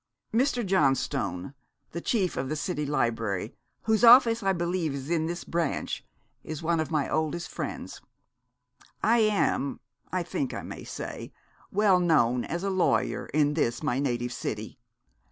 Mr. 0.33 0.65
Johnstone, 0.65 1.53
the 1.91 2.01
chief 2.01 2.35
of 2.35 2.49
the 2.49 2.55
city 2.55 2.87
library, 2.87 3.53
whose 3.83 4.03
office 4.03 4.41
I 4.41 4.51
believe 4.51 4.93
to 4.93 4.99
be 5.09 5.13
in 5.13 5.27
this 5.27 5.43
branch, 5.43 6.03
is 6.43 6.63
one 6.63 6.79
of 6.79 6.89
my 6.89 7.07
oldest 7.07 7.49
friends. 7.49 8.01
I 9.03 9.19
am, 9.19 9.79
I 10.11 10.23
think 10.23 10.55
I 10.55 10.63
may 10.63 10.85
say, 10.85 11.31
well 11.71 11.99
known 11.99 12.43
as 12.45 12.63
a 12.63 12.71
lawyer 12.71 13.27
in 13.27 13.53
this 13.53 13.83
my 13.83 13.99
native 13.99 14.33
city. 14.33 14.79